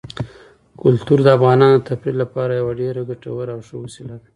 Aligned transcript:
کلتور 0.81 1.19
د 1.23 1.27
افغانانو 1.37 1.77
د 1.79 1.85
تفریح 1.89 2.15
لپاره 2.23 2.51
یوه 2.59 2.73
ډېره 2.81 3.01
ګټوره 3.09 3.51
او 3.55 3.61
ښه 3.67 3.75
وسیله 3.83 4.15
ده. 4.21 4.27